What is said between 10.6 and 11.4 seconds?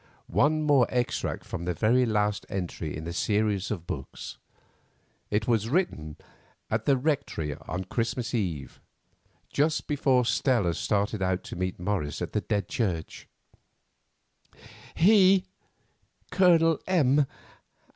started